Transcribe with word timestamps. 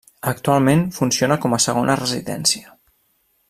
Actualment 0.29 0.81
funciona 0.95 1.37
com 1.45 1.55
a 1.57 1.61
segona 1.67 1.99
residència. 2.03 2.77